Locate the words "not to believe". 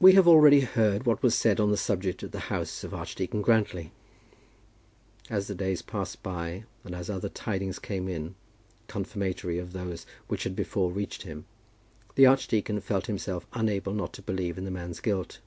13.92-14.56